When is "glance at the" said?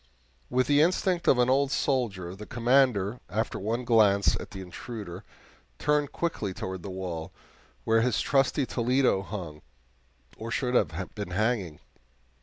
3.85-4.59